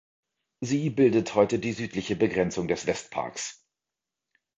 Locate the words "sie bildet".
0.61-1.35